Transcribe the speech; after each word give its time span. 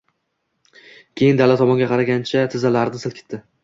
Keyin 1.21 1.39
dala 1.43 1.59
tomonga 1.63 1.93
qaragancha 1.95 2.51
tizzalarini 2.53 3.09
silkitdi 3.09 3.47